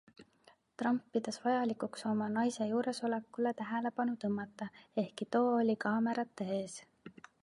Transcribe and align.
Trump 0.81 1.01
pidas 1.17 1.37
vajalikuks 1.41 2.05
oma 2.11 2.29
naise 2.37 2.67
juuresolekule 2.71 3.51
tähelepanu 3.59 4.15
tõmmata, 4.25 4.71
ehkki 5.03 5.29
too 5.37 5.45
oli 5.59 5.77
kaamerata 5.85 6.49
ees. 6.57 6.79